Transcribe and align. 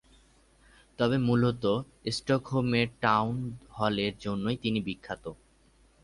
তবে 0.99 1.17
মূলত 1.17 1.63
স্টকহোমের 2.11 2.87
টাউন 3.01 3.35
হলের 3.71 4.13
জন্যই 4.19 4.57
তিনি 4.57 4.79
বিখ্যাত। 4.81 5.25